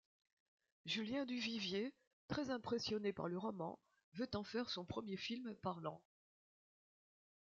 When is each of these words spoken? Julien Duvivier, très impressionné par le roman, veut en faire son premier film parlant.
Julien 0.87 1.27
Duvivier, 1.27 1.93
très 2.27 2.49
impressionné 2.49 3.13
par 3.13 3.27
le 3.27 3.37
roman, 3.37 3.77
veut 4.15 4.31
en 4.33 4.43
faire 4.43 4.71
son 4.71 4.83
premier 4.83 5.15
film 5.15 5.53
parlant. 5.61 6.01